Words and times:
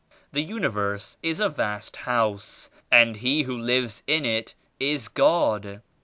The 0.31 0.41
Universe 0.41 1.17
is 1.21 1.39
a 1.39 1.47
vast 1.47 1.97
House 2.09 2.71
and 2.91 3.17
He 3.17 3.43
who 3.43 3.55
lives 3.55 4.01
in 4.07 4.25
it 4.25 4.55
is 4.79 5.07
God. 5.07 5.83